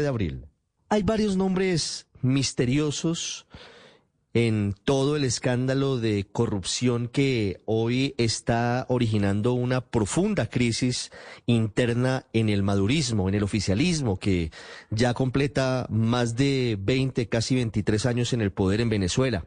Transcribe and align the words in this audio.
de 0.00 0.08
abril. 0.08 0.46
Hay 0.88 1.02
varios 1.02 1.36
nombres 1.36 2.06
misteriosos 2.22 3.46
en 4.34 4.74
todo 4.84 5.16
el 5.16 5.24
escándalo 5.24 5.98
de 5.98 6.26
corrupción 6.30 7.08
que 7.08 7.60
hoy 7.66 8.14
está 8.16 8.86
originando 8.88 9.52
una 9.52 9.82
profunda 9.82 10.46
crisis 10.46 11.10
interna 11.46 12.26
en 12.32 12.48
el 12.48 12.62
madurismo, 12.62 13.28
en 13.28 13.34
el 13.34 13.42
oficialismo, 13.42 14.18
que 14.18 14.50
ya 14.90 15.12
completa 15.12 15.86
más 15.90 16.34
de 16.34 16.78
20, 16.80 17.28
casi 17.28 17.56
23 17.56 18.06
años 18.06 18.32
en 18.32 18.40
el 18.40 18.52
poder 18.52 18.80
en 18.80 18.88
Venezuela. 18.88 19.44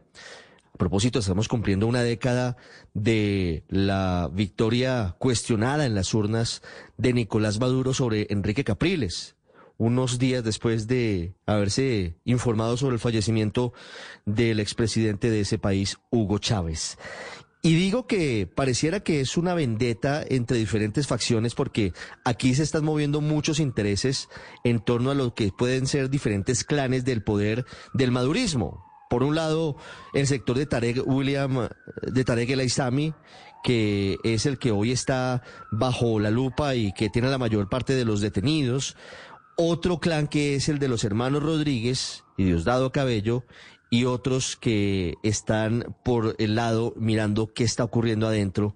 A 0.73 0.77
propósito, 0.77 1.19
estamos 1.19 1.47
cumpliendo 1.47 1.87
una 1.87 2.03
década 2.03 2.57
de 2.93 3.63
la 3.69 4.29
victoria 4.31 5.15
cuestionada 5.17 5.85
en 5.85 5.95
las 5.95 6.13
urnas 6.13 6.61
de 6.97 7.13
Nicolás 7.13 7.59
Maduro 7.59 7.93
sobre 7.93 8.27
Enrique 8.29 8.63
Capriles 8.63 9.35
unos 9.77 10.19
días 10.19 10.43
después 10.43 10.87
de 10.87 11.33
haberse 11.45 12.15
informado 12.25 12.77
sobre 12.77 12.95
el 12.95 12.99
fallecimiento 12.99 13.73
del 14.25 14.59
expresidente 14.59 15.29
de 15.29 15.41
ese 15.41 15.57
país, 15.57 15.97
Hugo 16.09 16.39
Chávez. 16.39 16.97
Y 17.65 17.73
digo 17.73 18.05
que 18.05 18.45
pareciera 18.45 18.99
que 18.99 19.21
es 19.21 19.37
una 19.37 19.55
vendetta 19.55 20.23
entre 20.29 20.59
diferentes 20.59 21.07
facciones 21.07 21.55
porque 21.55 21.93
aquí 22.23 22.53
se 22.53 22.61
están 22.61 22.85
moviendo 22.85 23.21
muchos 23.21 23.59
intereses 23.59 24.29
en 24.63 24.79
torno 24.79 25.09
a 25.09 25.15
lo 25.15 25.33
que 25.33 25.51
pueden 25.51 25.87
ser 25.87 26.11
diferentes 26.11 26.63
clanes 26.63 27.05
del 27.05 27.23
poder 27.23 27.65
del 27.95 28.11
madurismo. 28.11 28.85
Por 29.09 29.23
un 29.23 29.33
lado, 29.33 29.77
el 30.13 30.27
sector 30.27 30.59
de 30.59 30.67
Tarek 30.67 31.07
William, 31.07 31.69
de 32.03 32.23
Tarek 32.23 32.51
El 32.51 32.59
Aizami, 32.59 33.15
que 33.63 34.17
es 34.23 34.45
el 34.45 34.59
que 34.59 34.69
hoy 34.69 34.91
está 34.91 35.41
bajo 35.71 36.19
la 36.19 36.29
lupa 36.29 36.75
y 36.75 36.93
que 36.93 37.09
tiene 37.09 37.29
la 37.29 37.39
mayor 37.39 37.67
parte 37.67 37.95
de 37.95 38.05
los 38.05 38.21
detenidos 38.21 38.95
otro 39.57 39.99
clan 39.99 40.27
que 40.27 40.55
es 40.55 40.69
el 40.69 40.79
de 40.79 40.87
los 40.87 41.03
hermanos 41.03 41.43
Rodríguez 41.43 42.23
y 42.37 42.43
Diosdado 42.43 42.91
Cabello 42.91 43.45
y 43.89 44.05
otros 44.05 44.55
que 44.57 45.15
están 45.23 45.95
por 46.03 46.35
el 46.39 46.55
lado 46.55 46.93
mirando 46.97 47.53
qué 47.53 47.63
está 47.63 47.83
ocurriendo 47.83 48.27
adentro 48.27 48.75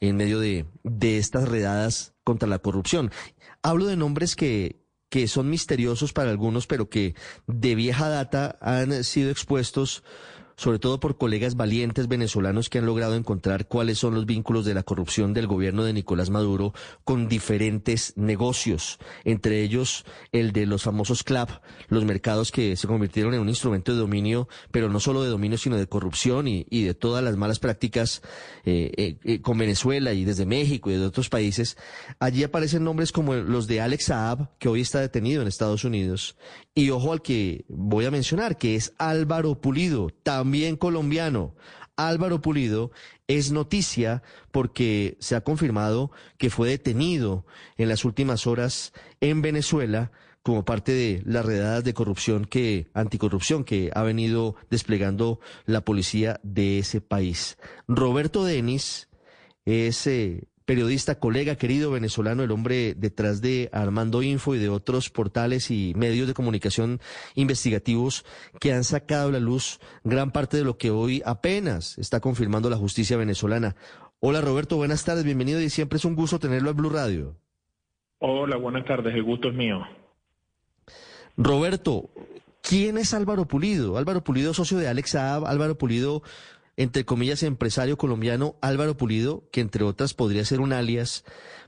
en 0.00 0.16
medio 0.16 0.40
de, 0.40 0.66
de 0.82 1.18
estas 1.18 1.48
redadas 1.48 2.14
contra 2.24 2.48
la 2.48 2.58
corrupción. 2.58 3.10
Hablo 3.62 3.86
de 3.86 3.96
nombres 3.96 4.36
que, 4.36 4.80
que 5.10 5.28
son 5.28 5.50
misteriosos 5.50 6.12
para 6.12 6.30
algunos, 6.30 6.66
pero 6.66 6.88
que 6.88 7.14
de 7.46 7.74
vieja 7.74 8.08
data 8.08 8.56
han 8.60 9.04
sido 9.04 9.30
expuestos 9.30 10.02
sobre 10.56 10.78
todo 10.78 11.00
por 11.00 11.18
colegas 11.18 11.56
valientes 11.56 12.08
venezolanos 12.08 12.68
que 12.68 12.78
han 12.78 12.86
logrado 12.86 13.14
encontrar 13.14 13.66
cuáles 13.66 13.98
son 13.98 14.14
los 14.14 14.26
vínculos 14.26 14.64
de 14.64 14.74
la 14.74 14.82
corrupción 14.82 15.34
del 15.34 15.46
gobierno 15.46 15.84
de 15.84 15.92
Nicolás 15.92 16.30
Maduro 16.30 16.72
con 17.04 17.28
diferentes 17.28 18.12
negocios, 18.16 18.98
entre 19.24 19.62
ellos 19.62 20.04
el 20.32 20.52
de 20.52 20.66
los 20.66 20.82
famosos 20.82 21.22
CLAP, 21.22 21.50
los 21.88 22.04
mercados 22.04 22.52
que 22.52 22.76
se 22.76 22.86
convirtieron 22.86 23.34
en 23.34 23.40
un 23.40 23.48
instrumento 23.48 23.92
de 23.92 23.98
dominio, 23.98 24.48
pero 24.70 24.88
no 24.88 25.00
solo 25.00 25.22
de 25.22 25.30
dominio, 25.30 25.58
sino 25.58 25.76
de 25.76 25.86
corrupción 25.86 26.48
y, 26.48 26.64
de 26.84 26.94
todas 26.94 27.24
las 27.24 27.36
malas 27.36 27.58
prácticas 27.58 28.22
eh, 28.64 28.92
eh, 28.96 29.16
eh, 29.24 29.40
con 29.40 29.58
Venezuela 29.58 30.12
y 30.12 30.24
desde 30.24 30.46
México 30.46 30.90
y 30.90 30.94
de 30.94 31.06
otros 31.06 31.28
países. 31.28 31.76
Allí 32.18 32.44
aparecen 32.44 32.84
nombres 32.84 33.12
como 33.12 33.34
los 33.34 33.66
de 33.66 33.80
Alex 33.80 34.06
Saab, 34.06 34.58
que 34.58 34.68
hoy 34.68 34.80
está 34.80 35.00
detenido 35.00 35.42
en 35.42 35.48
Estados 35.48 35.84
Unidos, 35.84 36.36
y 36.74 36.90
ojo 36.90 37.12
al 37.12 37.22
que 37.22 37.64
voy 37.68 38.04
a 38.04 38.10
mencionar, 38.10 38.58
que 38.58 38.74
es 38.74 38.92
Álvaro 38.98 39.60
Pulido, 39.60 40.10
también 40.22 40.76
colombiano. 40.76 41.54
Álvaro 41.96 42.40
Pulido 42.40 42.90
es 43.28 43.52
noticia 43.52 44.22
porque 44.50 45.16
se 45.20 45.36
ha 45.36 45.42
confirmado 45.42 46.10
que 46.38 46.50
fue 46.50 46.68
detenido 46.68 47.46
en 47.76 47.88
las 47.88 48.04
últimas 48.04 48.46
horas 48.46 48.92
en 49.20 49.42
Venezuela 49.42 50.10
como 50.42 50.64
parte 50.64 50.92
de 50.92 51.22
las 51.24 51.46
redadas 51.46 51.84
de 51.84 51.94
corrupción 51.94 52.44
que, 52.44 52.88
anticorrupción 52.92 53.64
que 53.64 53.90
ha 53.94 54.02
venido 54.02 54.56
desplegando 54.70 55.40
la 55.64 55.84
policía 55.84 56.38
de 56.42 56.80
ese 56.80 57.00
país. 57.00 57.56
Roberto 57.88 58.44
Denis 58.44 59.08
es 59.64 60.06
eh, 60.06 60.48
periodista, 60.64 61.18
colega, 61.18 61.56
querido 61.56 61.90
venezolano, 61.90 62.42
el 62.42 62.50
hombre 62.50 62.94
detrás 62.94 63.40
de 63.40 63.68
Armando 63.72 64.22
Info 64.22 64.54
y 64.54 64.58
de 64.58 64.68
otros 64.68 65.10
portales 65.10 65.70
y 65.70 65.92
medios 65.94 66.26
de 66.26 66.34
comunicación 66.34 67.00
investigativos 67.34 68.24
que 68.60 68.72
han 68.72 68.84
sacado 68.84 69.28
a 69.28 69.32
la 69.32 69.40
luz 69.40 69.80
gran 70.04 70.30
parte 70.30 70.56
de 70.56 70.64
lo 70.64 70.78
que 70.78 70.90
hoy 70.90 71.22
apenas 71.24 71.98
está 71.98 72.20
confirmando 72.20 72.70
la 72.70 72.76
justicia 72.76 73.16
venezolana. 73.16 73.76
Hola 74.20 74.40
Roberto, 74.40 74.76
buenas 74.76 75.04
tardes, 75.04 75.24
bienvenido 75.24 75.60
y 75.60 75.68
siempre 75.68 75.98
es 75.98 76.04
un 76.04 76.16
gusto 76.16 76.38
tenerlo 76.38 76.70
en 76.70 76.76
Blue 76.76 76.90
Radio. 76.90 77.36
Hola, 78.18 78.56
buenas 78.56 78.86
tardes, 78.86 79.14
el 79.14 79.22
gusto 79.22 79.48
es 79.48 79.54
mío. 79.54 79.86
Roberto, 81.36 82.08
¿quién 82.62 82.96
es 82.96 83.12
Álvaro 83.12 83.46
Pulido? 83.46 83.98
Álvaro 83.98 84.24
Pulido, 84.24 84.54
socio 84.54 84.78
de 84.78 84.88
Alex 84.88 85.10
Saab, 85.10 85.44
Álvaro 85.46 85.76
Pulido, 85.76 86.22
entre 86.76 87.04
comillas, 87.04 87.42
empresario 87.42 87.96
colombiano 87.96 88.56
Álvaro 88.60 88.96
Pulido, 88.96 89.44
que 89.52 89.60
entre 89.60 89.84
otras 89.84 90.14
podría 90.14 90.44
ser 90.44 90.60
un 90.60 90.72
alias. 90.72 91.24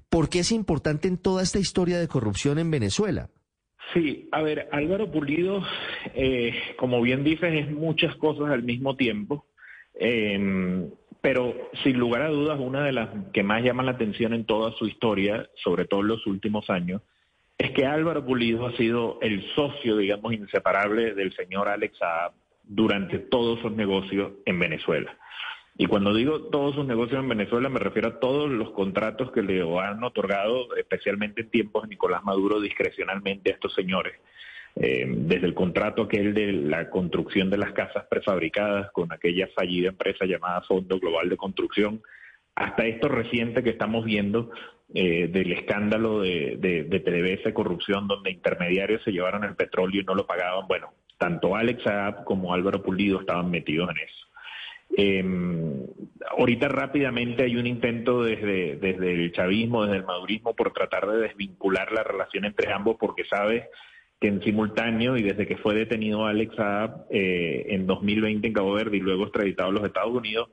¿Por 0.08 0.28
qué 0.28 0.40
es 0.40 0.52
importante 0.52 1.08
en 1.08 1.18
toda 1.18 1.42
esta 1.42 1.58
historia 1.58 1.98
de 1.98 2.08
corrupción 2.08 2.58
en 2.58 2.70
Venezuela? 2.70 3.30
Sí, 3.94 4.28
a 4.32 4.42
ver, 4.42 4.68
Álvaro 4.72 5.10
Pulido, 5.10 5.62
eh, 6.14 6.54
como 6.76 7.00
bien 7.00 7.24
dices, 7.24 7.52
es 7.54 7.70
muchas 7.70 8.14
cosas 8.16 8.50
al 8.50 8.62
mismo 8.62 8.96
tiempo, 8.96 9.46
em, 9.94 10.90
pero 11.20 11.70
sin 11.82 11.98
lugar 11.98 12.22
a 12.22 12.28
dudas, 12.28 12.58
una 12.60 12.84
de 12.84 12.92
las 12.92 13.08
que 13.32 13.42
más 13.42 13.62
llaman 13.62 13.86
la 13.86 13.92
atención 13.92 14.34
en 14.34 14.44
toda 14.44 14.72
su 14.72 14.86
historia, 14.86 15.48
sobre 15.56 15.84
todo 15.86 16.00
en 16.00 16.08
los 16.08 16.26
últimos 16.26 16.68
años, 16.68 17.02
es 17.58 17.70
que 17.70 17.86
Álvaro 17.86 18.24
Pulido 18.24 18.66
ha 18.66 18.76
sido 18.76 19.18
el 19.22 19.42
socio, 19.54 19.96
digamos, 19.96 20.34
inseparable 20.34 21.14
del 21.14 21.34
señor 21.34 21.68
Alex 21.68 21.98
durante 22.66 23.19
todos 23.19 23.60
sus 23.60 23.72
negocios 23.72 24.32
en 24.44 24.59
Venezuela. 24.59 25.16
Y 25.78 25.87
cuando 25.87 26.15
digo 26.15 26.44
todos 26.44 26.75
sus 26.75 26.87
negocios 26.87 27.21
en 27.21 27.28
Venezuela, 27.28 27.69
me 27.69 27.78
refiero 27.78 28.09
a 28.09 28.19
todos 28.19 28.50
los 28.50 28.71
contratos 28.71 29.31
que 29.31 29.43
le 29.43 29.60
han 29.78 30.03
otorgado, 30.03 30.75
especialmente 30.77 31.43
en 31.43 31.50
tiempos 31.50 31.82
de 31.82 31.88
Nicolás 31.91 32.25
Maduro, 32.25 32.60
discrecionalmente 32.60 33.50
a 33.50 33.54
estos 33.54 33.75
señores. 33.75 34.15
Eh, 34.75 35.06
desde 35.06 35.47
el 35.47 35.54
contrato 35.54 36.03
aquel 36.03 36.34
de 36.34 36.53
la 36.53 36.91
construcción 36.91 37.49
de 37.50 37.59
las 37.59 37.72
casas 37.72 38.04
prefabricadas 38.10 38.91
con 38.93 39.10
aquella 39.12 39.48
fallida 39.54 39.88
empresa 39.88 40.27
llamada 40.27 40.62
Fondo 40.62 40.98
Global 40.98 41.28
de 41.28 41.37
Construcción, 41.37 42.03
hasta 42.54 42.87
esto 42.87 43.09
reciente 43.09 43.62
que 43.62 43.71
estamos 43.71 44.04
viendo 44.04 44.50
eh, 44.94 45.28
del 45.28 45.53
escándalo 45.53 46.21
de, 46.21 46.56
de, 46.59 46.84
de 46.84 47.54
corrupción, 47.54 48.09
donde 48.09 48.31
intermediarios 48.31 49.03
se 49.03 49.12
llevaron 49.12 49.44
el 49.44 49.56
petróleo 49.56 50.00
y 50.00 50.04
no 50.04 50.15
lo 50.15 50.27
pagaban. 50.27 50.66
Bueno, 50.69 50.93
tanto 51.19 51.56
Alex 51.56 51.82
Saab 51.82 52.25
como 52.25 52.53
Álvaro 52.53 52.82
Pulido 52.82 53.21
estaban 53.21 53.50
metidos 53.50 53.91
en 53.91 53.97
eso. 53.99 54.27
Eh, 54.97 55.25
ahorita 56.38 56.69
rápidamente 56.69 57.44
hay 57.44 57.56
un 57.56 57.66
intento 57.66 58.22
desde, 58.22 58.77
desde 58.77 59.12
el 59.12 59.32
chavismo, 59.32 59.84
desde 59.84 59.99
el 59.99 60.04
madurismo, 60.04 60.54
por 60.54 60.72
tratar 60.72 61.06
de 61.06 61.19
desvincular 61.19 61.93
la 61.93 62.03
relación 62.03 62.44
entre 62.44 62.72
ambos, 62.72 62.97
porque 62.99 63.25
sabes 63.25 63.65
que 64.21 64.28
en 64.28 64.43
simultáneo 64.43 65.16
y 65.16 65.22
desde 65.22 65.47
que 65.47 65.59
fue 65.59 65.75
detenido 65.75 66.25
Alex 66.25 66.54
Saab 66.56 67.06
eh, 67.10 67.66
en 67.69 67.87
2020 67.87 68.47
en 68.47 68.53
Cabo 68.54 68.72
Verde 68.72 68.97
y 68.97 69.00
luego 69.00 69.25
extraditado 69.25 69.69
a 69.69 69.72
los 69.72 69.84
Estados 69.84 70.15
Unidos, 70.15 70.48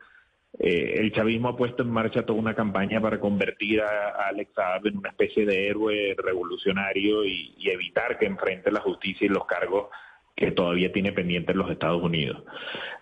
eh, 0.59 0.95
el 0.97 1.13
chavismo 1.13 1.49
ha 1.49 1.57
puesto 1.57 1.83
en 1.83 1.89
marcha 1.89 2.25
toda 2.25 2.39
una 2.39 2.53
campaña 2.53 2.99
para 2.99 3.19
convertir 3.19 3.81
a, 3.81 4.27
Alex 4.27 4.53
Saab 4.53 4.87
en 4.87 4.97
una 4.97 5.09
especie 5.09 5.45
de 5.45 5.67
héroe 5.69 6.15
revolucionario 6.17 7.23
y 7.25 7.55
evitar 7.69 8.19
que 8.19 8.25
enfrente 8.25 8.71
la 8.71 8.81
justicia 8.81 9.25
y 9.25 9.29
los 9.29 9.45
cargos 9.45 9.87
que 10.35 10.51
todavía 10.51 10.91
tiene 10.91 11.11
pendiente 11.11 11.51
en 11.51 11.57
los 11.57 11.69
Estados 11.69 12.01
Unidos. 12.01 12.43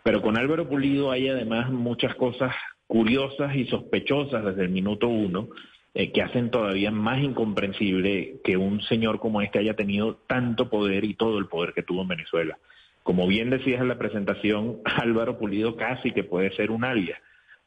Pero 0.03 0.21
con 0.21 0.37
Álvaro 0.37 0.67
Pulido 0.67 1.11
hay 1.11 1.29
además 1.29 1.71
muchas 1.71 2.15
cosas 2.15 2.53
curiosas 2.87 3.55
y 3.55 3.65
sospechosas 3.67 4.43
desde 4.43 4.63
el 4.63 4.69
minuto 4.69 5.07
uno 5.07 5.47
eh, 5.93 6.11
que 6.11 6.21
hacen 6.21 6.51
todavía 6.51 6.91
más 6.91 7.21
incomprensible 7.21 8.41
que 8.43 8.57
un 8.57 8.81
señor 8.81 9.19
como 9.19 9.41
este 9.41 9.59
haya 9.59 9.75
tenido 9.75 10.15
tanto 10.27 10.69
poder 10.69 11.03
y 11.05 11.13
todo 11.13 11.37
el 11.37 11.47
poder 11.47 11.73
que 11.73 11.83
tuvo 11.83 12.01
en 12.01 12.09
Venezuela. 12.09 12.57
Como 13.03 13.27
bien 13.27 13.49
decías 13.49 13.81
en 13.81 13.87
la 13.87 13.97
presentación, 13.97 14.79
Álvaro 14.85 15.37
Pulido 15.37 15.75
casi 15.75 16.11
que 16.11 16.23
puede 16.23 16.51
ser 16.55 16.71
un 16.71 16.83
alias, 16.83 17.19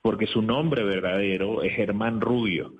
porque 0.02 0.26
su 0.26 0.42
nombre 0.42 0.84
verdadero 0.84 1.62
es 1.62 1.74
Germán 1.74 2.20
Rubio 2.20 2.72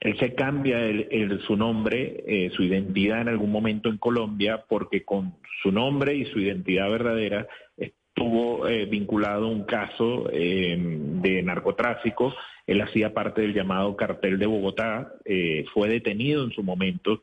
él 0.00 0.16
se 0.18 0.34
cambia 0.34 0.80
el, 0.80 1.40
su 1.40 1.56
nombre, 1.56 2.22
eh, 2.26 2.50
su 2.54 2.62
identidad 2.62 3.20
en 3.20 3.28
algún 3.28 3.50
momento 3.50 3.88
en 3.88 3.98
Colombia, 3.98 4.64
porque 4.68 5.04
con 5.04 5.34
su 5.62 5.72
nombre 5.72 6.14
y 6.14 6.24
su 6.26 6.38
identidad 6.38 6.88
verdadera 6.88 7.48
estuvo 7.76 8.68
eh, 8.68 8.86
vinculado 8.86 9.48
un 9.48 9.64
caso 9.64 10.30
em, 10.32 11.20
de 11.20 11.42
narcotráfico. 11.42 12.32
Él 12.66 12.80
hacía 12.80 13.12
parte 13.12 13.40
del 13.40 13.54
llamado 13.54 13.96
cartel 13.96 14.38
de 14.38 14.46
Bogotá, 14.46 15.14
eh, 15.24 15.64
fue 15.74 15.88
detenido 15.88 16.44
en 16.44 16.52
su 16.52 16.62
momento 16.62 17.22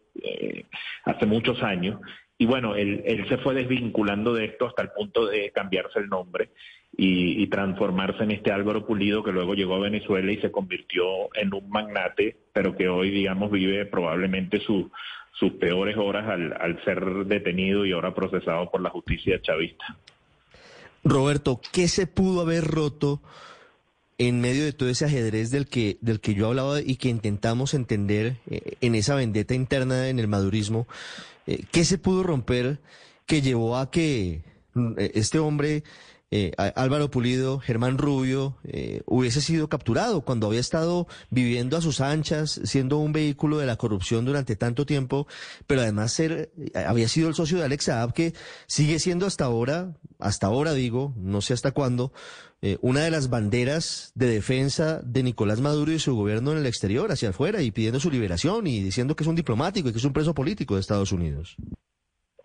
hace 1.05 1.25
muchos 1.25 1.61
años. 1.63 1.99
Y 2.37 2.45
bueno, 2.45 2.75
él, 2.75 3.25
se 3.29 3.37
fue 3.37 3.53
desvinculando 3.53 4.33
de 4.33 4.45
esto 4.45 4.67
hasta 4.67 4.81
el 4.81 4.89
punto 4.89 5.25
de 5.27 5.51
cambiarse 5.51 5.99
el 5.99 6.09
nombre 6.09 6.49
y, 6.97 7.47
transformarse 7.47 8.23
en 8.23 8.31
este 8.31 8.51
Álvaro 8.51 8.85
Pulido 8.85 9.23
que 9.23 9.31
luego 9.31 9.53
llegó 9.53 9.75
a 9.75 9.79
Venezuela 9.79 10.31
y 10.31 10.41
se 10.41 10.51
convirtió 10.51 11.05
en 11.35 11.53
un 11.53 11.69
magnate, 11.69 12.35
pero 12.51 12.75
que 12.75 12.89
hoy, 12.89 13.11
digamos, 13.11 13.51
vive 13.51 13.85
probablemente 13.85 14.59
su, 14.59 14.91
sus 15.31 15.53
peores 15.53 15.95
horas 15.97 16.27
al, 16.27 16.53
al 16.59 16.83
ser 16.83 17.25
detenido 17.25 17.85
y 17.85 17.93
ahora 17.93 18.13
procesado 18.13 18.69
por 18.69 18.81
la 18.81 18.89
justicia 18.89 19.41
chavista. 19.41 19.97
Roberto, 21.05 21.61
¿qué 21.71 21.87
se 21.87 22.07
pudo 22.07 22.41
haber 22.41 22.65
roto 22.65 23.21
en 24.17 24.41
medio 24.41 24.63
de 24.63 24.73
todo 24.73 24.89
ese 24.89 25.05
ajedrez 25.05 25.51
del 25.51 25.67
que, 25.67 25.97
del 26.01 26.19
que 26.19 26.33
yo 26.33 26.47
hablaba 26.47 26.81
y 26.81 26.95
que 26.95 27.09
intentamos 27.09 27.73
entender 27.73 28.37
eh, 28.49 28.77
en 28.81 28.95
esa 28.95 29.15
vendetta 29.15 29.53
interna 29.53 30.09
en 30.09 30.19
el 30.19 30.27
madurismo? 30.27 30.87
Eh, 31.47 31.63
¿Qué 31.71 31.85
se 31.85 31.97
pudo 31.97 32.23
romper 32.23 32.79
que 33.25 33.41
llevó 33.41 33.77
a 33.77 33.91
que 33.91 34.43
mm, 34.73 34.93
este 34.97 35.39
hombre 35.39 35.83
eh, 36.37 36.51
Álvaro 36.57 37.09
Pulido, 37.09 37.59
Germán 37.59 37.97
Rubio, 37.97 38.57
eh, 38.65 39.03
hubiese 39.05 39.39
sido 39.39 39.69
capturado 39.69 40.19
cuando 40.19 40.47
había 40.47 40.59
estado 40.59 41.07
viviendo 41.29 41.77
a 41.77 41.81
sus 41.81 42.01
anchas, 42.01 42.59
siendo 42.65 42.97
un 42.97 43.13
vehículo 43.13 43.57
de 43.57 43.65
la 43.65 43.77
corrupción 43.77 44.25
durante 44.25 44.57
tanto 44.57 44.85
tiempo, 44.85 45.27
pero 45.65 45.79
además 45.79 46.11
ser, 46.11 46.51
eh, 46.57 46.83
había 46.85 47.07
sido 47.07 47.29
el 47.29 47.35
socio 47.35 47.57
de 47.57 47.63
Alex 47.63 47.85
Saab, 47.85 48.11
que 48.11 48.33
sigue 48.67 48.99
siendo 48.99 49.25
hasta 49.25 49.45
ahora, 49.45 49.93
hasta 50.19 50.47
ahora 50.47 50.73
digo, 50.73 51.13
no 51.15 51.39
sé 51.39 51.53
hasta 51.53 51.71
cuándo, 51.71 52.11
una 52.81 53.01
de 53.01 53.11
las 53.11 53.29
banderas 53.29 54.11
de 54.15 54.25
defensa 54.25 54.99
de 55.03 55.21
Nicolás 55.21 55.61
Maduro 55.61 55.91
y 55.91 55.99
su 55.99 56.15
gobierno 56.15 56.51
en 56.51 56.57
el 56.57 56.65
exterior, 56.65 57.11
hacia 57.11 57.29
afuera, 57.29 57.61
y 57.61 57.69
pidiendo 57.69 57.99
su 57.99 58.09
liberación 58.09 58.65
y 58.65 58.81
diciendo 58.81 59.15
que 59.15 59.23
es 59.23 59.27
un 59.27 59.35
diplomático 59.35 59.87
y 59.87 59.91
que 59.91 59.99
es 59.99 60.03
un 60.03 60.13
preso 60.13 60.33
político 60.33 60.73
de 60.73 60.81
Estados 60.81 61.11
Unidos. 61.11 61.57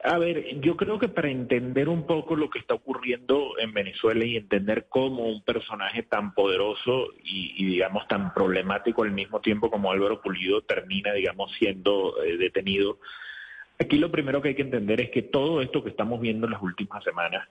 A 0.02 0.17
ver, 0.17 0.61
yo 0.61 0.76
creo 0.76 0.99
que 0.99 1.08
para 1.08 1.31
entender 1.31 1.91
un 1.91 2.06
poco 2.06 2.35
lo 2.35 2.49
que 2.49 2.58
está 2.58 2.73
ocurriendo 2.73 3.58
en 3.58 3.75
Venezuela 3.75 4.25
y 4.25 4.37
entender 4.37 4.87
cómo 4.88 5.26
un 5.26 5.43
personaje 5.43 6.02
tan 6.02 6.32
poderoso 6.32 7.08
y, 7.23 7.67
digamos 7.67 8.08
tan 8.08 8.32
problemático 8.32 9.02
al 9.02 9.12
mismo 9.12 9.41
tiempo 9.41 9.70
como 9.70 9.93
Álvaro 9.93 10.23
Pulido 10.23 10.62
termina, 10.62 11.12
digamos, 11.12 11.52
siendo 11.58 12.14
eh, 12.23 12.38
detenido, 12.38 12.99
aquí 13.79 13.99
lo 13.99 14.11
primero 14.11 14.41
que 14.41 14.49
hay 14.49 14.55
que 14.55 14.62
entender 14.62 15.02
es 15.02 15.11
que 15.11 15.23
todo 15.23 15.61
esto 15.61 15.85
que 15.85 15.91
estamos 15.91 16.19
viendo 16.19 16.46
en 16.46 16.53
las 16.53 16.62
últimas 16.62 17.05
semanas 17.05 17.46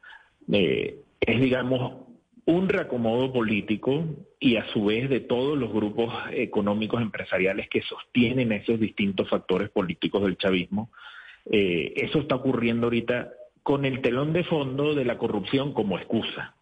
eh, 0.51 0.97
es, 1.19 1.41
digamos, 1.41 2.07
un 2.45 2.67
reacomodo 2.67 3.31
político 3.31 4.05
y 4.39 4.55
a 4.55 4.65
su 4.73 4.85
vez 4.85 5.07
de 5.07 5.19
todos 5.19 5.55
los 5.55 5.71
grupos 5.71 6.11
económicos 6.31 6.99
empresariales 6.99 7.69
que 7.69 7.83
sostienen 7.83 8.51
esos 8.53 8.79
distintos 8.79 9.29
factores 9.29 9.69
políticos 9.69 10.23
del 10.23 10.37
chavismo 10.37 10.89
eh, 11.51 11.93
eso 11.95 12.19
está 12.19 12.35
ocurriendo 12.35 12.87
ahorita 12.87 13.31
con 13.63 13.85
el 13.85 14.01
telón 14.01 14.33
de 14.33 14.43
fondo 14.43 14.95
de 14.95 15.05
la 15.05 15.17
corrupción 15.17 15.73
como 15.73 15.97
excusa. 15.97 16.55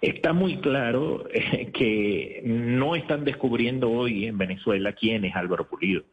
Está 0.00 0.32
muy 0.32 0.58
claro 0.58 1.26
eh, 1.32 1.70
que 1.72 2.42
no 2.44 2.96
están 2.96 3.24
descubriendo 3.24 3.90
hoy 3.90 4.26
en 4.26 4.36
Venezuela 4.36 4.92
quién 4.92 5.24
es 5.24 5.34
Álvaro 5.34 5.68
Pulido. 5.68 6.04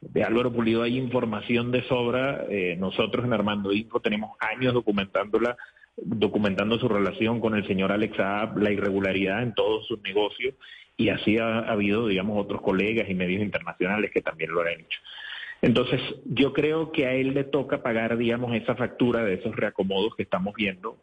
De 0.00 0.22
Álvaro 0.24 0.52
Pulido 0.52 0.82
hay 0.82 0.96
información 0.96 1.70
de 1.70 1.82
sobra. 1.84 2.44
Eh, 2.48 2.76
nosotros 2.78 3.24
en 3.24 3.32
Armando 3.32 3.72
Info 3.72 4.00
tenemos 4.00 4.36
años 4.40 4.74
documentándola, 4.74 5.56
documentando 5.96 6.78
su 6.78 6.88
relación 6.88 7.40
con 7.40 7.54
el 7.54 7.66
señor 7.66 7.92
Alex 7.92 8.16
Saab, 8.16 8.58
la 8.58 8.72
irregularidad 8.72 9.42
en 9.42 9.54
todos 9.54 9.86
sus 9.86 10.00
negocios, 10.02 10.54
y 10.96 11.08
así 11.08 11.38
ha 11.38 11.60
habido, 11.60 12.08
digamos, 12.08 12.42
otros 12.42 12.62
colegas 12.62 13.08
y 13.08 13.14
medios 13.14 13.42
internacionales 13.42 14.10
que 14.12 14.22
también 14.22 14.52
lo 14.52 14.60
han 14.62 14.68
hecho. 14.68 15.00
Entonces, 15.62 16.00
yo 16.24 16.52
creo 16.52 16.90
que 16.90 17.06
a 17.06 17.14
él 17.14 17.34
le 17.34 17.44
toca 17.44 17.84
pagar, 17.84 18.16
digamos, 18.16 18.52
esa 18.54 18.74
factura 18.74 19.24
de 19.24 19.34
esos 19.34 19.54
reacomodos 19.54 20.16
que 20.16 20.24
estamos 20.24 20.54
viendo. 20.56 20.98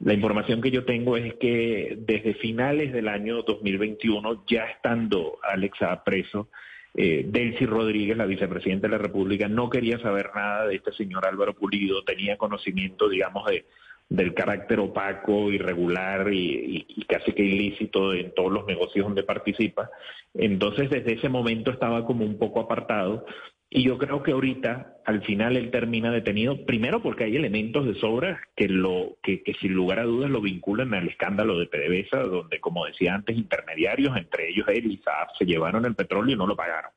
La 0.00 0.14
información 0.14 0.62
que 0.62 0.70
yo 0.70 0.86
tengo 0.86 1.18
es 1.18 1.34
que 1.34 1.98
desde 2.00 2.32
finales 2.34 2.94
del 2.94 3.06
año 3.06 3.42
2021, 3.42 4.44
ya 4.46 4.64
estando 4.64 5.38
Alex 5.42 5.78
preso, 6.06 6.48
eh, 6.94 7.26
Delcy 7.28 7.66
Rodríguez, 7.66 8.16
la 8.16 8.24
vicepresidenta 8.24 8.86
de 8.86 8.92
la 8.92 8.98
República, 8.98 9.46
no 9.46 9.68
quería 9.68 9.98
saber 9.98 10.30
nada 10.34 10.66
de 10.66 10.76
este 10.76 10.92
señor 10.92 11.26
Álvaro 11.26 11.52
Pulido, 11.52 12.02
tenía 12.02 12.38
conocimiento, 12.38 13.10
digamos, 13.10 13.44
de, 13.44 13.66
del 14.08 14.32
carácter 14.32 14.80
opaco, 14.80 15.52
irregular 15.52 16.32
y, 16.32 16.86
y, 16.88 17.02
casi 17.04 17.32
que 17.32 17.42
ilícito 17.42 18.14
en 18.14 18.32
todos 18.34 18.50
los 18.50 18.66
negocios 18.66 19.04
donde 19.04 19.22
participa. 19.22 19.90
Entonces, 20.32 20.88
desde 20.88 21.12
ese 21.12 21.28
momento 21.28 21.70
estaba 21.70 22.06
como 22.06 22.24
un 22.24 22.38
poco 22.38 22.60
apartado 22.60 23.26
y 23.70 23.82
yo 23.82 23.98
creo 23.98 24.22
que 24.22 24.32
ahorita, 24.32 24.96
al 25.04 25.22
final, 25.22 25.56
él 25.56 25.70
termina 25.70 26.10
detenido, 26.10 26.64
primero 26.64 27.02
porque 27.02 27.24
hay 27.24 27.36
elementos 27.36 27.86
de 27.86 27.94
sobra 27.96 28.40
que, 28.56 28.66
lo, 28.66 29.18
que, 29.22 29.42
sin 29.60 29.74
lugar 29.74 29.98
a 29.98 30.04
dudas 30.04 30.30
lo 30.30 30.40
vinculan 30.40 30.94
al 30.94 31.08
escándalo 31.08 31.58
de 31.58 31.66
PDVSA, 31.66 32.20
donde, 32.20 32.60
como 32.60 32.86
decía 32.86 33.14
antes, 33.14 33.36
intermediarios, 33.36 34.16
entre 34.16 34.48
ellos 34.48 34.66
él 34.68 34.90
y 34.90 34.96
Saab, 34.98 35.28
se 35.38 35.44
llevaron 35.44 35.84
el 35.84 35.94
petróleo 35.94 36.34
y 36.34 36.38
no 36.38 36.46
lo 36.46 36.56
pagaron. 36.56 36.92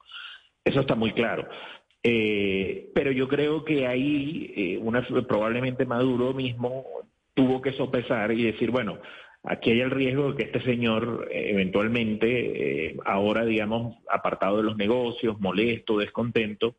Eso 0.64 0.80
está 0.80 0.96
muy 0.96 1.12
claro. 1.12 1.48
Eh, 2.04 2.90
pero 2.96 3.12
yo 3.12 3.28
creo 3.28 3.66
que 3.66 3.86
ahí 3.86 4.54
eh, 4.56 4.78
una, 4.78 5.06
probablemente 5.28 5.86
Maduro 5.86 6.34
mismo 6.34 6.86
tuvo 7.34 7.62
que 7.62 7.74
sopesar 7.74 8.32
y 8.32 8.44
decir, 8.44 8.72
bueno, 8.72 8.98
Aquí 9.44 9.72
hay 9.72 9.82
el 9.82 9.90
riesgo 9.90 10.32
de 10.32 10.38
que 10.38 10.44
este 10.44 10.62
señor 10.62 11.28
eh, 11.32 11.50
eventualmente, 11.50 12.90
eh, 12.90 12.98
ahora 13.06 13.44
digamos, 13.44 13.98
apartado 14.10 14.58
de 14.58 14.64
los 14.64 14.78
negocios, 14.78 15.40
molesto, 15.40 15.98
descontento, 15.98 16.76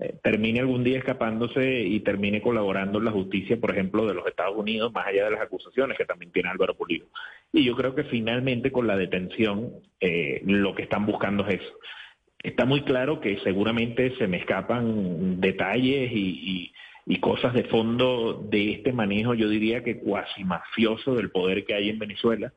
eh, 0.00 0.14
termine 0.22 0.60
algún 0.60 0.82
día 0.82 0.98
escapándose 0.98 1.82
y 1.82 2.00
termine 2.00 2.40
colaborando 2.40 2.98
en 2.98 3.04
la 3.04 3.10
justicia, 3.10 3.58
por 3.58 3.70
ejemplo, 3.70 4.06
de 4.06 4.14
los 4.14 4.26
Estados 4.26 4.56
Unidos, 4.56 4.92
más 4.94 5.06
allá 5.06 5.26
de 5.26 5.32
las 5.32 5.42
acusaciones 5.42 5.98
que 5.98 6.06
también 6.06 6.32
tiene 6.32 6.48
Álvaro 6.48 6.74
Pulido. 6.74 7.06
Y 7.52 7.64
yo 7.64 7.76
creo 7.76 7.94
que 7.94 8.04
finalmente 8.04 8.72
con 8.72 8.86
la 8.86 8.96
detención 8.96 9.72
lo 10.44 10.74
que 10.74 10.82
están 10.82 11.06
buscando 11.06 11.46
es 11.46 11.60
eso. 11.60 11.78
Está 12.42 12.64
muy 12.64 12.82
claro 12.82 13.20
que 13.20 13.38
seguramente 13.40 14.14
se 14.16 14.26
me 14.26 14.38
escapan 14.38 15.40
detalles 15.40 16.12
y 16.12 16.72
y 16.72 16.72
cosas 17.20 17.54
de 17.54 17.64
fondo 17.64 18.46
de 18.50 18.72
este 18.72 18.92
manejo, 18.92 19.34
yo 19.34 19.48
diría 19.48 19.84
que 19.84 19.98
cuasi 19.98 20.44
mafioso 20.44 21.14
del 21.14 21.30
poder 21.30 21.64
que 21.64 21.74
hay 21.74 21.88
en 21.88 21.98
Venezuela. 21.98 22.52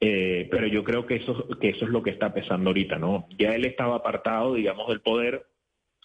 Eh, 0.00 0.48
pero 0.50 0.66
yo 0.66 0.82
creo 0.82 1.06
que 1.06 1.16
eso, 1.16 1.48
que 1.60 1.68
eso 1.68 1.84
es 1.84 1.90
lo 1.92 2.02
que 2.02 2.10
está 2.10 2.34
pesando 2.34 2.70
ahorita, 2.70 2.98
¿no? 2.98 3.28
Ya 3.38 3.54
él 3.54 3.64
estaba 3.64 3.94
apartado, 3.94 4.54
digamos, 4.54 4.88
del 4.88 5.00
poder, 5.00 5.46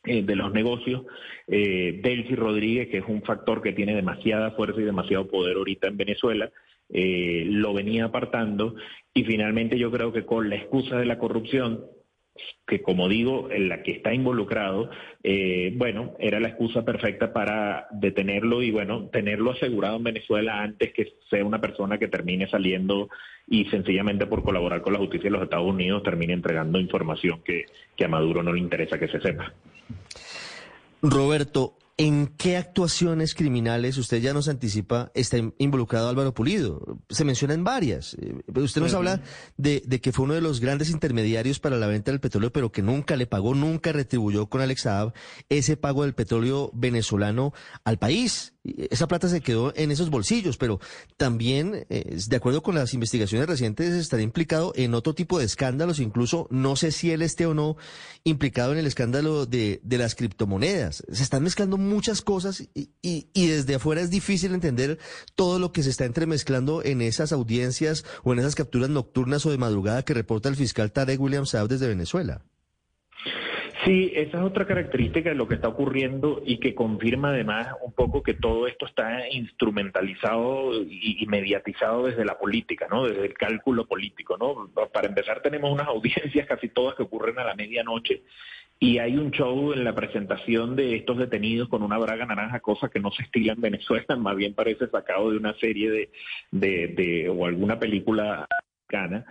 eh, 0.08 0.24
de 0.24 0.36
los 0.36 0.54
negocios. 0.54 1.04
Eh, 1.48 2.00
Delcy 2.02 2.36
Rodríguez, 2.36 2.88
que 2.88 3.00
es 3.00 3.06
un 3.08 3.24
factor 3.24 3.62
que 3.62 3.74
tiene 3.74 3.94
demasiada 3.94 4.52
fuerza 4.52 4.80
y 4.80 4.86
demasiado 4.86 5.28
poder 5.28 5.58
ahorita 5.58 5.88
en 5.88 5.98
Venezuela, 5.98 6.50
eh, 6.90 7.46
lo 7.50 7.74
venía 7.74 8.06
apartando. 8.06 8.76
Y 9.14 9.26
finalmente 9.26 9.78
yo 9.78 9.92
creo 9.92 10.14
que 10.14 10.26
con 10.26 10.50
la 10.50 10.56
excusa 10.56 10.98
de 10.98 11.06
la 11.06 11.18
corrupción, 11.18 11.86
que 12.66 12.82
como 12.82 13.08
digo, 13.08 13.50
en 13.52 13.70
la 13.70 13.84
que 13.84 13.92
está 13.92 14.14
involucrado, 14.14 14.90
eh, 15.24 15.74
bueno, 15.76 16.14
era 16.20 16.40
la 16.40 16.50
excusa 16.50 16.84
perfecta 16.84 17.34
para 17.34 17.88
detenerlo 17.92 18.62
y 18.62 18.72
bueno, 18.72 19.10
tenerlo 19.12 19.52
asegurado 19.52 19.98
en 19.98 20.04
Venezuela 20.04 20.62
antes 20.62 20.94
que 20.94 21.14
sea 21.30 21.46
una 21.46 21.62
persona 21.62 21.98
que 21.98 22.08
termine 22.08 22.48
saliendo 22.50 23.10
y 23.48 23.66
sencillamente 23.66 24.26
por 24.26 24.44
colaborar 24.44 24.82
con 24.82 24.94
la 24.94 25.00
justicia 25.00 25.30
de 25.30 25.38
los 25.38 25.44
Estados 25.44 25.68
Unidos 25.68 26.04
termine 26.04 26.34
entregando 26.34 26.80
información 26.80 27.42
que, 27.44 27.66
que 27.96 28.06
a 28.06 28.10
Maduro 28.10 28.44
no 28.44 28.54
le 28.54 28.60
interesa 28.60 29.00
que 29.00 29.08
se 29.08 29.22
sepa. 29.22 29.54
Roberto, 31.02 31.74
¿En 32.00 32.28
qué 32.28 32.58
actuaciones 32.58 33.34
criminales 33.34 33.98
usted 33.98 34.22
ya 34.22 34.32
nos 34.32 34.48
anticipa 34.48 35.12
está 35.16 35.38
involucrado 35.58 36.10
Álvaro 36.10 36.32
Pulido? 36.32 37.00
Se 37.10 37.26
mencionan 37.26 37.64
varias. 37.64 38.16
Eh, 38.22 38.36
usted 38.54 38.82
nos 38.82 38.94
habla 38.94 39.24
de, 39.58 39.82
que 39.82 40.12
fue 40.12 40.26
uno 40.26 40.36
de 40.36 40.42
los 40.42 40.60
grandes 40.60 40.92
intermediarios 40.92 41.60
para 41.60 41.78
la 41.78 41.88
venta 41.88 42.12
del 42.12 42.20
petróleo, 42.20 42.54
pero 42.54 42.72
que 42.72 42.84
nunca 42.84 43.16
le 43.16 43.26
pagó, 43.26 43.56
nunca 43.56 43.94
retribuyó 43.94 44.46
con 44.46 44.62
Alex 44.62 44.82
Saab 44.82 45.14
ese 45.50 45.76
pago 45.76 46.04
del 46.04 46.14
petróleo 46.14 46.70
venezolano 46.76 47.52
al 47.84 47.98
país 47.98 48.54
esa 48.90 49.08
plata 49.08 49.30
se 49.30 49.42
quedó 49.42 49.74
en 49.76 49.92
esos 49.92 50.10
bolsillos, 50.10 50.58
pero 50.58 50.80
también, 51.16 51.86
eh, 51.90 52.18
de 52.28 52.36
acuerdo 52.36 52.62
con 52.62 52.76
las 52.76 52.94
investigaciones 52.94 53.48
recientes, 53.48 53.94
estaría 53.94 54.24
implicado 54.24 54.74
en 54.76 54.94
otro 54.94 55.14
tipo 55.14 55.40
de 55.40 55.46
escándalos, 55.46 56.00
incluso 56.00 56.48
no 56.50 56.76
sé 56.76 56.92
si 56.92 57.12
él 57.12 57.22
esté 57.22 57.46
o 57.46 57.54
no 57.54 57.78
implicado 58.24 58.74
en 58.74 58.80
el 58.80 58.88
escándalo 58.88 59.46
de, 59.46 59.80
de 59.84 59.98
las 59.98 60.16
criptomonedas. 60.16 61.04
Se 61.12 61.24
están 61.24 61.44
mezclando 61.44 61.78
muchas 61.88 62.22
cosas 62.22 62.62
y, 62.74 62.90
y, 63.02 63.30
y, 63.34 63.48
desde 63.48 63.76
afuera 63.76 64.02
es 64.02 64.10
difícil 64.10 64.54
entender 64.54 65.00
todo 65.36 65.60
lo 65.60 65.72
que 65.72 65.84
se 65.84 65.90
está 65.90 66.06
entremezclando 66.06 66.84
en 66.84 67.02
esas 67.02 67.32
audiencias 67.32 68.06
o 68.24 68.34
en 68.34 68.40
esas 68.40 68.56
capturas 68.56 68.90
nocturnas 68.90 69.46
o 69.46 69.52
de 69.52 69.58
madrugada 69.58 70.04
que 70.04 70.14
reporta 70.14 70.50
el 70.50 70.56
fiscal 70.56 70.92
Tarek 70.92 71.20
William 71.20 71.46
Saab 71.46 71.68
desde 71.68 71.88
Venezuela. 71.88 72.44
Sí, 73.88 74.12
esa 74.16 74.40
es 74.40 74.44
otra 74.44 74.68
característica 74.68 75.30
de 75.30 75.36
lo 75.36 75.48
que 75.48 75.56
está 75.56 75.70
ocurriendo 75.70 76.42
y 76.46 76.60
que 76.60 76.76
confirma 76.76 77.30
además 77.30 77.70
un 77.82 77.94
poco 77.94 78.22
que 78.22 78.34
todo 78.34 78.68
esto 78.68 78.86
está 78.86 79.30
instrumentalizado 79.30 80.74
y, 80.84 81.26
mediatizado 81.28 82.08
desde 82.08 82.26
la 82.26 82.38
política, 82.38 82.88
¿no? 82.90 83.06
Desde 83.06 83.28
el 83.28 83.34
cálculo 83.34 83.86
político, 83.86 84.38
¿no? 84.38 84.70
Para 84.92 85.08
empezar 85.08 85.42
tenemos 85.42 85.72
unas 85.72 85.88
audiencias 85.88 86.46
casi 86.48 86.68
todas 86.68 86.96
que 86.96 87.04
ocurren 87.04 87.40
a 87.40 87.46
la 87.46 87.56
medianoche 87.56 88.24
y 88.80 89.00
hay 89.00 89.18
un 89.18 89.32
show 89.32 89.74
en 89.74 89.84
la 89.84 89.96
presentación 89.96 90.76
de 90.76 90.96
estos 90.96 91.18
detenidos 91.18 91.68
con 91.70 91.82
una 91.82 91.98
braga 91.98 92.26
naranja, 92.26 92.60
cosa 92.60 92.90
que 92.90 93.00
no 93.00 93.12
se 93.12 93.24
estila 93.24 93.54
en 93.54 93.62
Venezuela, 93.62 94.16
más 94.18 94.36
bien 94.36 94.54
parece 94.54 94.88
sacado 94.88 95.32
de 95.32 95.38
una 95.38 95.54
serie 95.56 96.10
de, 96.52 96.88
de, 96.88 97.30
o 97.30 97.46
alguna 97.46 97.80
película 97.80 98.48
americana. 98.90 99.26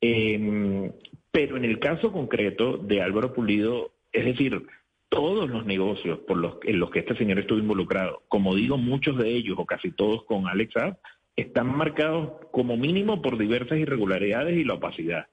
Eh, 0.00 0.90
pero 1.30 1.56
en 1.56 1.64
el 1.64 1.78
caso 1.78 2.12
concreto 2.12 2.76
de 2.76 3.02
Álvaro 3.02 3.32
Pulido, 3.32 3.92
es 4.12 4.24
decir, 4.24 4.66
todos 5.08 5.48
los 5.48 5.64
negocios 5.66 6.20
por 6.20 6.36
los, 6.36 6.58
en 6.64 6.78
los 6.78 6.90
que 6.90 7.00
este 7.00 7.16
señor 7.16 7.38
estuvo 7.38 7.58
involucrado, 7.58 8.22
como 8.28 8.54
digo, 8.54 8.78
muchos 8.78 9.16
de 9.18 9.28
ellos 9.28 9.56
o 9.58 9.66
casi 9.66 9.90
todos 9.92 10.24
con 10.24 10.46
Alex 10.46 10.72
Saab, 10.72 10.98
están 11.36 11.76
marcados 11.76 12.32
como 12.50 12.76
mínimo 12.76 13.22
por 13.22 13.38
diversas 13.38 13.78
irregularidades 13.78 14.56
y 14.56 14.64
la 14.64 14.74
opacidad. 14.74 15.26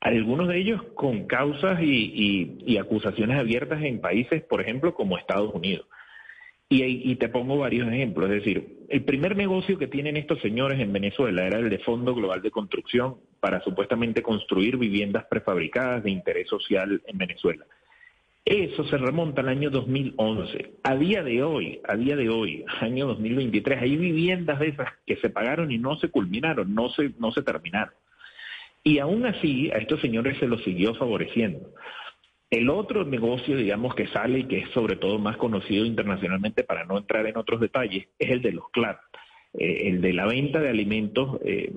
Algunos 0.00 0.48
de 0.48 0.58
ellos 0.58 0.82
con 0.94 1.26
causas 1.26 1.78
y, 1.82 2.78
acusaciones 2.78 3.38
abiertas 3.38 3.82
en 3.82 4.00
países, 4.00 4.42
por 4.42 4.62
ejemplo, 4.62 4.94
como 4.94 5.18
Estados 5.18 5.54
Unidos. 5.54 5.86
Y, 6.70 6.82
y, 6.84 7.16
te 7.16 7.28
pongo 7.28 7.58
varios 7.58 7.88
ejemplos. 7.88 8.30
Es 8.30 8.44
decir, 8.44 8.86
el 8.88 9.04
primer 9.04 9.36
negocio 9.36 9.76
que 9.76 9.88
tienen 9.88 10.16
estos 10.16 10.40
señores 10.40 10.80
en 10.80 10.92
Venezuela 10.92 11.46
era 11.46 11.58
el 11.58 11.68
de 11.68 11.78
Fondo 11.80 12.14
Global 12.14 12.40
de 12.40 12.50
Construcción 12.50 13.16
para 13.40 13.60
supuestamente 13.62 14.22
construir 14.22 14.76
viviendas 14.76 15.24
prefabricadas 15.24 16.04
de 16.04 16.10
interés 16.10 16.48
social 16.48 17.02
en 17.06 17.18
Venezuela. 17.18 17.66
Eso 18.44 18.84
se 18.84 18.96
remonta 18.96 19.42
al 19.42 19.48
año 19.48 19.70
2011. 19.70 20.72
A 20.82 20.96
día 20.96 21.22
de 21.22 21.42
hoy, 21.42 21.80
a 21.86 21.96
día 21.96 22.16
de 22.16 22.30
hoy, 22.30 22.64
año 22.80 23.06
2023, 23.06 23.82
hay 23.82 23.96
viviendas 23.96 24.58
de 24.60 24.68
esas 24.68 24.88
que 25.06 25.16
se 25.16 25.28
pagaron 25.28 25.70
y 25.70 25.78
no 25.78 25.96
se 25.96 26.08
culminaron, 26.08 26.74
no 26.74 26.88
se, 26.90 27.12
no 27.18 27.32
se 27.32 27.42
terminaron. 27.42 27.92
Y 28.82 28.98
aún 28.98 29.26
así, 29.26 29.70
a 29.70 29.78
estos 29.78 30.00
señores 30.00 30.38
se 30.38 30.46
los 30.46 30.62
siguió 30.62 30.94
favoreciendo. 30.94 31.74
El 32.50 32.70
otro 32.70 33.04
negocio, 33.04 33.56
digamos, 33.56 33.94
que 33.94 34.08
sale 34.08 34.40
y 34.40 34.44
que 34.44 34.58
es 34.58 34.70
sobre 34.70 34.96
todo 34.96 35.18
más 35.18 35.36
conocido 35.36 35.84
internacionalmente, 35.84 36.64
para 36.64 36.84
no 36.84 36.98
entrar 36.98 37.26
en 37.26 37.36
otros 37.36 37.60
detalles, 37.60 38.08
es 38.18 38.30
el 38.30 38.42
de 38.42 38.52
los 38.52 38.68
CLAT, 38.70 38.98
eh, 39.54 39.88
el 39.88 40.00
de 40.00 40.12
la 40.12 40.26
venta 40.26 40.60
de 40.60 40.68
alimentos 40.68 41.38
eh, 41.44 41.70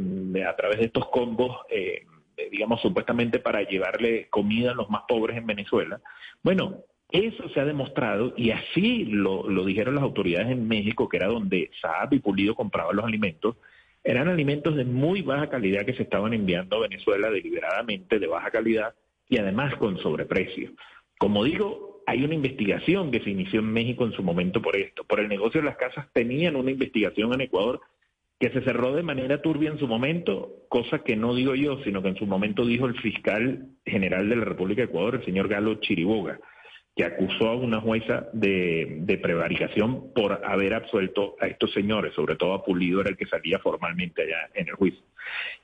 a 0.48 0.56
través 0.56 0.80
de 0.80 0.86
estos 0.86 1.08
combos 1.10 1.58
eh, 1.70 2.06
eh, 2.36 2.50
digamos, 2.52 2.82
supuestamente 2.82 3.40
para 3.40 3.62
llevarle 3.62 4.28
comida 4.30 4.72
a 4.72 4.76
los 4.76 4.90
más 4.90 5.04
pobres 5.08 5.38
en 5.38 5.46
Venezuela. 5.46 6.02
Bueno, 6.42 6.80
eso 7.12 7.48
se 7.50 7.60
ha 7.60 7.66
demostrado 7.66 8.34
y 8.36 8.50
así 8.50 9.06
lo, 9.06 9.44
dijeron 9.66 9.96
las 9.96 10.04
autoridades 10.04 10.50
en 10.50 10.68
México, 10.68 11.08
que 11.08 11.18
era 11.18 11.28
donde 11.28 11.70
Saab 11.80 12.14
y 12.14 12.20
Pulido 12.20 12.56
compraban 12.56 12.96
los 12.96 13.06
alimentos. 13.06 13.58
Eran 14.04 14.28
alimentos 14.28 14.76
de 14.76 14.86
muy 14.86 15.22
baja 15.22 15.50
calidad 15.50 15.86
que 15.86 15.94
se 15.94 16.04
estaban 16.04 16.34
enviando 16.34 16.78
a 16.78 16.82
Venezuela 16.82 17.30
deliberadamente, 17.30 18.20
de 18.20 18.28
baja 18.28 18.52
calidad 18.52 18.94
y 19.30 19.38
además 19.38 19.76
con 19.78 19.98
sobreprecio. 20.00 20.72
Como 21.18 21.44
digo, 21.44 22.02
hay 22.06 22.24
una 22.24 22.34
investigación 22.34 23.12
que 23.12 23.22
se 23.22 23.30
inició 23.30 23.62
en 23.62 23.72
México 23.72 24.06
en 24.06 24.12
su 24.12 24.24
momento 24.24 24.62
por 24.62 24.76
esto. 24.76 25.04
Por 25.06 25.20
el 25.20 25.30
negocio 25.30 25.62
de 25.62 25.66
las 25.68 25.78
casas 25.78 26.08
tenían 26.12 26.56
una 26.56 26.72
investigación 26.72 27.34
en 27.34 27.42
Ecuador 27.42 27.82
que 28.40 28.50
se 28.50 28.62
cerró 28.62 28.94
de 28.94 29.04
manera 29.04 29.42
turbia 29.42 29.70
en 29.70 29.80
su 29.80 29.88
momento, 29.88 30.52
cosa 30.68 31.00
que 31.00 31.16
no 31.16 31.34
digo 31.34 31.56
yo, 31.56 31.82
sino 31.84 32.02
que 32.02 32.10
en 32.10 32.18
su 32.18 32.26
momento 32.26 32.66
dijo 32.66 32.88
el 32.88 33.00
fiscal 33.00 33.68
general 33.86 34.28
de 34.28 34.36
la 34.36 34.44
República 34.44 34.82
de 34.82 34.88
Ecuador, 34.88 35.16
el 35.16 35.26
señor 35.26 35.48
Galo 35.48 35.76
Chiriboga, 35.76 36.42
que 36.96 37.06
acusó 37.06 37.48
a 37.48 37.56
una 37.56 37.82
jueza 37.82 38.28
de, 38.34 39.20
prevaricación 39.22 40.14
por 40.14 40.46
haber 40.46 40.76
absuelto 40.76 41.36
a 41.40 41.48
estos 41.48 41.72
señores, 41.74 42.14
sobre 42.14 42.36
todo 42.36 42.54
a 42.54 42.64
Pulido 42.64 43.02
era 43.02 43.10
el 43.10 43.18
que 43.18 43.26
salía 43.26 43.58
formalmente 43.60 44.22
allá 44.22 44.50
en 44.54 44.68
el 44.68 44.76
juicio. 44.76 45.02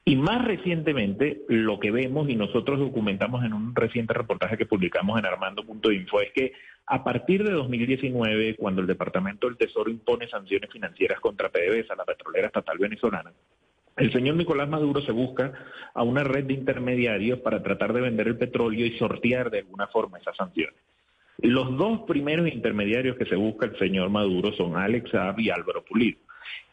Y 0.05 0.15
más 0.15 0.43
recientemente, 0.43 1.41
lo 1.48 1.79
que 1.79 1.91
vemos 1.91 2.29
y 2.29 2.36
nosotros 2.36 2.79
documentamos 2.79 3.45
en 3.45 3.53
un 3.53 3.75
reciente 3.75 4.13
reportaje 4.13 4.57
que 4.57 4.65
publicamos 4.65 5.19
en 5.19 5.25
armando.info 5.25 6.21
es 6.21 6.31
que 6.31 6.53
a 6.88 7.03
partir 7.03 7.43
de 7.43 7.51
2019, 7.51 8.55
cuando 8.55 8.81
el 8.81 8.88
Departamento 8.88 9.45
del 9.45 9.57
Tesoro 9.57 9.91
impone 9.91 10.27
sanciones 10.27 10.71
financieras 10.71 11.19
contra 11.19 11.50
PDVSA, 11.50 11.95
la 11.95 12.05
petrolera 12.05 12.48
estatal 12.48 12.79
venezolana, 12.79 13.31
el 13.98 14.12
señor 14.12 14.36
Nicolás 14.38 14.69
Maduro 14.69 15.01
se 15.01 15.12
busca 15.12 15.53
a 15.93 16.03
una 16.03 16.24
red 16.24 16.45
de 16.45 16.53
intermediarios 16.53 17.39
para 17.39 17.62
tratar 17.62 17.93
de 17.93 18.01
vender 18.01 18.27
el 18.29 18.38
petróleo 18.38 18.86
y 18.86 18.98
sortear 18.98 19.51
de 19.51 19.59
alguna 19.59 19.88
forma 19.88 20.17
esas 20.17 20.38
sanciones. 20.38 20.79
Los 21.41 21.77
dos 21.77 22.01
primeros 22.01 22.48
intermediarios 22.48 23.17
que 23.17 23.25
se 23.25 23.36
busca 23.36 23.65
el 23.65 23.77
señor 23.77 24.10
Maduro 24.10 24.51
son 24.53 24.75
Alex 24.75 25.12
Saab 25.12 25.39
y 25.39 25.50
Álvaro 25.50 25.86
Pulido. 25.86 26.19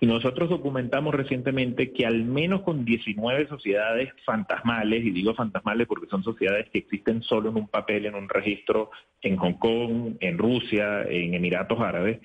Y 0.01 0.07
nosotros 0.07 0.51
documentamos 0.51 1.15
recientemente 1.15 1.93
que 1.93 2.05
al 2.05 2.25
menos 2.25 2.63
con 2.63 2.85
19 2.85 3.49
sociedades 3.49 4.13
fantasmales, 4.25 5.05
y 5.05 5.11
digo 5.11 5.35
fantasmales 5.35 5.87
porque 5.87 6.09
son 6.09 6.23
sociedades 6.23 6.69
que 6.71 6.79
existen 6.79 7.23
solo 7.23 7.51
en 7.51 7.57
un 7.57 7.69
papel, 7.69 8.07
en 8.07 8.15
un 8.15 8.29
registro 8.29 8.91
en 9.23 9.37
Hong 9.37 9.55
Kong, 9.55 10.17
en 10.21 10.37
Rusia, 10.37 11.03
en 11.09 11.35
Emiratos 11.35 11.81
Árabes, 11.81 12.21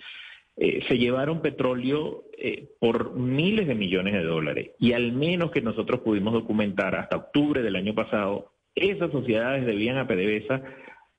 eh, 0.58 0.84
se 0.88 0.98
llevaron 0.98 1.42
petróleo 1.42 2.26
eh, 2.38 2.68
por 2.80 3.16
miles 3.16 3.68
de 3.68 3.76
millones 3.76 4.14
de 4.14 4.24
dólares. 4.24 4.72
Y 4.80 4.92
al 4.94 5.14
menos 5.14 5.52
que 5.52 5.62
nosotros 5.62 6.02
pudimos 6.02 6.34
documentar 6.34 6.96
hasta 6.96 7.18
octubre 7.18 7.62
del 7.62 7.78
año 7.78 7.96
pasado, 7.96 8.52
esas 8.76 9.12
sociedades 9.12 9.66
debían 9.66 9.98
a 9.98 10.08
PDVSA 10.08 10.62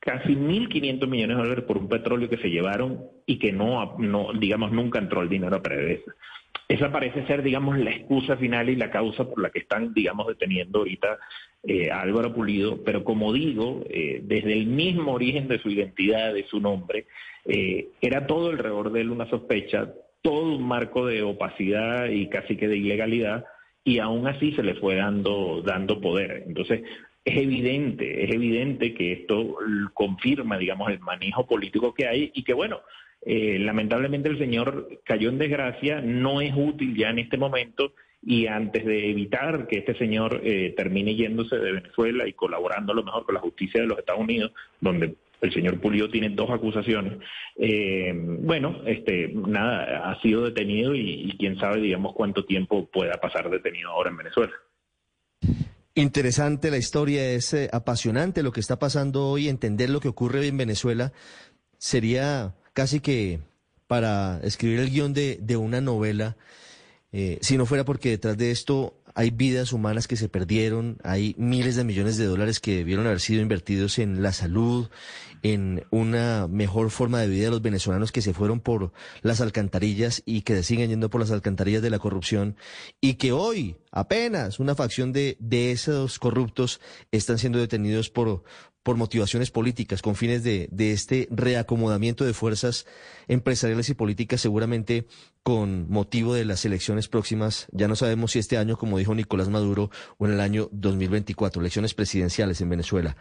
casi 0.04 0.34
1.500 0.34 1.06
millones 1.06 1.36
de 1.36 1.42
dólares 1.42 1.64
por 1.64 1.78
un 1.78 1.88
petróleo 1.88 2.28
que 2.28 2.36
se 2.38 2.50
llevaron 2.50 3.04
y 3.24 3.38
que 3.38 3.52
no, 3.52 3.96
no 3.98 4.32
digamos, 4.32 4.72
nunca 4.72 4.98
entró 4.98 5.22
el 5.22 5.28
dinero 5.28 5.56
a 5.56 5.62
PDVSA. 5.62 6.12
Esa 6.68 6.90
parece 6.90 7.24
ser, 7.26 7.42
digamos, 7.42 7.78
la 7.78 7.92
excusa 7.92 8.36
final 8.36 8.68
y 8.68 8.76
la 8.76 8.90
causa 8.90 9.24
por 9.24 9.40
la 9.40 9.50
que 9.50 9.60
están, 9.60 9.94
digamos, 9.94 10.26
deteniendo 10.26 10.80
ahorita 10.80 11.18
eh, 11.62 11.90
a 11.90 12.00
Álvaro 12.00 12.34
Pulido, 12.34 12.82
pero 12.82 13.04
como 13.04 13.32
digo, 13.32 13.84
eh, 13.88 14.20
desde 14.24 14.54
el 14.54 14.66
mismo 14.66 15.12
origen 15.12 15.46
de 15.46 15.60
su 15.60 15.70
identidad, 15.70 16.34
de 16.34 16.46
su 16.48 16.60
nombre, 16.60 17.06
eh, 17.44 17.88
era 18.00 18.26
todo 18.26 18.50
alrededor 18.50 18.90
de 18.90 19.02
él 19.02 19.10
una 19.10 19.30
sospecha, 19.30 19.92
todo 20.20 20.56
un 20.56 20.66
marco 20.66 21.06
de 21.06 21.22
opacidad 21.22 22.08
y 22.08 22.28
casi 22.28 22.56
que 22.56 22.66
de 22.66 22.76
ilegalidad, 22.76 23.44
y 23.84 24.00
aún 24.00 24.26
así 24.26 24.52
se 24.52 24.64
le 24.64 24.74
fue 24.74 24.96
dando, 24.96 25.62
dando 25.62 26.00
poder. 26.00 26.44
Entonces, 26.46 26.82
es 27.24 27.36
evidente, 27.36 28.24
es 28.24 28.30
evidente 28.30 28.94
que 28.94 29.12
esto 29.12 29.56
confirma, 29.94 30.58
digamos, 30.58 30.90
el 30.90 31.00
manejo 31.00 31.46
político 31.46 31.94
que 31.94 32.08
hay 32.08 32.32
y 32.34 32.42
que, 32.42 32.52
bueno, 32.52 32.80
eh, 33.24 33.58
lamentablemente 33.60 34.28
el 34.28 34.38
señor 34.38 34.88
cayó 35.04 35.28
en 35.28 35.38
desgracia, 35.38 36.00
no 36.00 36.40
es 36.40 36.52
útil 36.56 36.96
ya 36.96 37.10
en 37.10 37.20
este 37.20 37.36
momento 37.36 37.94
y 38.24 38.46
antes 38.46 38.84
de 38.84 39.10
evitar 39.10 39.68
que 39.68 39.78
este 39.78 39.96
señor 39.96 40.40
eh, 40.42 40.74
termine 40.76 41.14
yéndose 41.14 41.56
de 41.56 41.72
Venezuela 41.72 42.26
y 42.26 42.32
colaborando 42.32 42.92
a 42.92 42.96
lo 42.96 43.04
mejor 43.04 43.24
con 43.24 43.34
la 43.34 43.40
justicia 43.40 43.80
de 43.80 43.86
los 43.86 43.98
Estados 43.98 44.20
Unidos, 44.20 44.52
donde 44.80 45.14
el 45.40 45.52
señor 45.52 45.80
Pulido 45.80 46.08
tiene 46.08 46.30
dos 46.30 46.50
acusaciones, 46.50 47.18
eh, 47.56 48.12
bueno, 48.14 48.82
este, 48.86 49.28
nada, 49.28 50.10
ha 50.10 50.20
sido 50.20 50.44
detenido 50.44 50.94
y, 50.94 51.30
y 51.30 51.36
quién 51.36 51.58
sabe, 51.58 51.80
digamos, 51.80 52.14
cuánto 52.14 52.44
tiempo 52.44 52.86
pueda 52.86 53.14
pasar 53.14 53.50
detenido 53.50 53.90
ahora 53.90 54.10
en 54.10 54.18
Venezuela. 54.18 54.52
Interesante 55.94 56.70
la 56.70 56.78
historia, 56.78 57.30
es 57.30 57.52
eh, 57.52 57.68
apasionante 57.70 58.42
lo 58.42 58.52
que 58.52 58.60
está 58.60 58.78
pasando 58.78 59.26
hoy, 59.26 59.48
entender 59.48 59.90
lo 59.90 60.00
que 60.00 60.08
ocurre 60.08 60.46
en 60.46 60.56
Venezuela 60.56 61.12
sería 61.76 62.54
casi 62.72 63.00
que 63.00 63.40
para 63.88 64.40
escribir 64.42 64.78
el 64.78 64.90
guion 64.90 65.12
de, 65.12 65.38
de 65.42 65.56
una 65.58 65.82
novela, 65.82 66.38
eh, 67.12 67.38
si 67.42 67.58
no 67.58 67.66
fuera 67.66 67.84
porque 67.84 68.08
detrás 68.08 68.38
de 68.38 68.50
esto 68.50 69.02
hay 69.14 69.30
vidas 69.30 69.74
humanas 69.74 70.08
que 70.08 70.16
se 70.16 70.30
perdieron, 70.30 70.96
hay 71.04 71.34
miles 71.36 71.76
de 71.76 71.84
millones 71.84 72.16
de 72.16 72.24
dólares 72.24 72.58
que 72.58 72.76
debieron 72.76 73.06
haber 73.06 73.20
sido 73.20 73.42
invertidos 73.42 73.98
en 73.98 74.22
la 74.22 74.32
salud, 74.32 74.88
en 75.42 75.84
una 75.90 76.48
mejor 76.48 76.90
forma 76.90 77.20
de 77.20 77.28
vida 77.28 77.44
de 77.46 77.50
los 77.50 77.60
venezolanos 77.60 78.12
que 78.12 78.22
se 78.22 78.32
fueron 78.32 78.60
por 78.60 78.92
las 79.20 79.42
alcantarillas 79.42 80.22
y 80.24 80.40
que 80.40 80.62
siguen 80.62 80.88
yendo 80.88 81.10
por 81.10 81.20
las 81.20 81.32
alcantarillas 81.32 81.82
de 81.82 81.90
la 81.90 81.98
corrupción 81.98 82.56
y 83.02 83.14
que 83.14 83.32
hoy 83.32 83.76
apenas 83.92 84.58
una 84.58 84.74
facción 84.74 85.12
de, 85.12 85.36
de 85.38 85.70
esos 85.70 86.18
corruptos 86.18 86.80
están 87.12 87.38
siendo 87.38 87.60
detenidos 87.60 88.10
por, 88.10 88.42
por 88.82 88.96
motivaciones 88.96 89.50
políticas, 89.50 90.02
con 90.02 90.16
fines 90.16 90.42
de, 90.42 90.68
de, 90.72 90.92
este 90.92 91.28
reacomodamiento 91.30 92.24
de 92.24 92.34
fuerzas 92.34 92.86
empresariales 93.28 93.88
y 93.90 93.94
políticas, 93.94 94.40
seguramente 94.40 95.06
con 95.42 95.88
motivo 95.88 96.34
de 96.34 96.44
las 96.44 96.64
elecciones 96.64 97.06
próximas. 97.08 97.66
Ya 97.70 97.86
no 97.86 97.94
sabemos 97.94 98.32
si 98.32 98.38
este 98.40 98.58
año, 98.58 98.76
como 98.76 98.98
dijo 98.98 99.14
Nicolás 99.14 99.50
Maduro, 99.50 99.90
o 100.18 100.26
en 100.26 100.32
el 100.32 100.40
año 100.40 100.68
2024, 100.72 101.60
elecciones 101.60 101.94
presidenciales 101.94 102.60
en 102.60 102.70
Venezuela. 102.70 103.16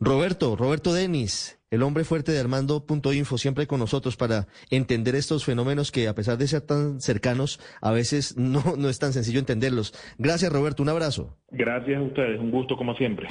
Roberto, 0.00 0.56
Roberto 0.56 0.94
Denis, 0.94 1.58
el 1.72 1.82
hombre 1.82 2.04
fuerte 2.04 2.32
de 2.32 2.38
Armando.info, 2.38 3.38
siempre 3.38 3.66
con 3.66 3.80
nosotros 3.80 4.16
para 4.16 4.46
entender 4.70 5.14
estos 5.14 5.46
fenómenos 5.46 5.90
que 5.90 6.06
a 6.06 6.14
pesar 6.14 6.36
de 6.36 6.46
ser 6.46 6.60
tan 6.60 7.00
cercanos, 7.00 7.58
a 7.80 7.92
veces 7.92 8.36
no, 8.36 8.76
no 8.76 8.90
es 8.90 8.98
tan 8.98 9.14
sencillo 9.14 9.40
entenderlos. 9.40 9.94
Gracias, 10.18 10.52
Roberto, 10.52 10.82
un 10.82 10.90
abrazo. 10.90 11.34
Gracias 11.50 11.98
a 11.98 12.02
ustedes, 12.02 12.38
un 12.38 12.50
gusto 12.50 12.76
como 12.76 12.94
siempre. 12.94 13.26